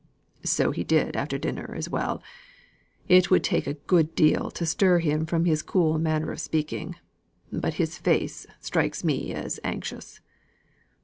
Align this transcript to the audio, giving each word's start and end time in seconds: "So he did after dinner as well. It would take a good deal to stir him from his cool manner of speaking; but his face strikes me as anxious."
"So 0.45 0.71
he 0.71 0.83
did 0.83 1.15
after 1.15 1.37
dinner 1.37 1.75
as 1.77 1.87
well. 1.87 2.23
It 3.07 3.29
would 3.29 3.43
take 3.43 3.67
a 3.67 3.75
good 3.75 4.15
deal 4.15 4.49
to 4.49 4.65
stir 4.65 4.97
him 4.97 5.27
from 5.27 5.45
his 5.45 5.61
cool 5.61 5.99
manner 5.99 6.31
of 6.31 6.41
speaking; 6.41 6.95
but 7.51 7.75
his 7.75 7.99
face 7.99 8.47
strikes 8.59 9.03
me 9.03 9.31
as 9.31 9.59
anxious." 9.63 10.19